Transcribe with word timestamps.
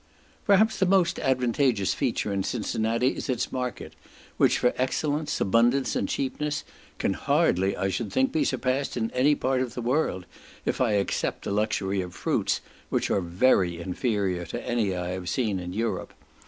Perhaps 0.47 0.79
the 0.79 0.87
most 0.87 1.19
advantageous 1.19 1.93
feature 1.93 2.33
in 2.33 2.41
Cincinnati 2.41 3.09
is 3.09 3.29
its 3.29 3.51
market, 3.51 3.93
which, 4.37 4.57
for 4.57 4.73
excellence, 4.75 5.39
abundance, 5.39 5.95
and 5.95 6.09
cheapness, 6.09 6.63
can 6.97 7.13
hardly, 7.13 7.77
I 7.77 7.89
should 7.89 8.11
think, 8.11 8.31
be 8.31 8.43
surpassed 8.43 8.97
in 8.97 9.11
any 9.11 9.35
part 9.35 9.61
of 9.61 9.75
the 9.75 9.79
world, 9.83 10.25
if 10.65 10.81
I 10.81 10.93
except 10.93 11.43
the 11.43 11.51
luxury 11.51 12.01
of 12.01 12.15
fruits, 12.15 12.61
which 12.89 13.11
are 13.11 13.21
very 13.21 13.79
inferior 13.79 14.43
to 14.47 14.67
any 14.67 14.95
I 14.95 15.09
have 15.09 15.29
seen 15.29 15.59
in 15.59 15.71
Europe. 15.71 16.13